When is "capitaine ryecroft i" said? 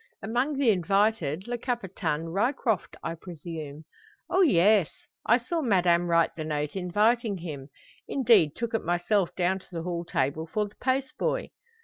1.59-3.13